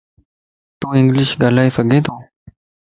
تون 0.79 0.91
انگلش 0.99 1.29
ڳالھائي 1.41 1.69
سڳي 1.77 1.99
تو؟ 2.05 2.13